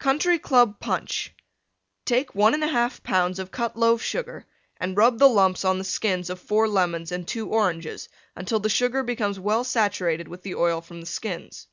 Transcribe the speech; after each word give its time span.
COUNTRY 0.00 0.38
CLUB 0.38 0.80
PUNCH 0.80 1.34
Take 2.04 2.34
1 2.34 2.60
1/2 2.60 2.70
lbs. 3.00 3.38
of 3.38 3.50
Cut 3.50 3.74
Loaf 3.74 4.02
Sugar 4.02 4.44
and 4.76 4.98
rub 4.98 5.18
the 5.18 5.30
lumps 5.30 5.64
on 5.64 5.78
the 5.78 5.84
skins 5.84 6.28
of 6.28 6.38
4 6.38 6.68
Lemons 6.68 7.10
and 7.10 7.26
2 7.26 7.48
Oranges 7.48 8.10
until 8.36 8.60
the 8.60 8.68
Sugar 8.68 9.02
becomes 9.02 9.40
well 9.40 9.64
saturated 9.64 10.28
with 10.28 10.42
the 10.42 10.56
oil 10.56 10.82
from 10.82 11.00
the 11.00 11.06
skins. 11.06 11.68